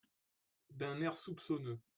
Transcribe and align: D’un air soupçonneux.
D’un 0.71 0.99
air 1.03 1.13
soupçonneux. 1.13 1.77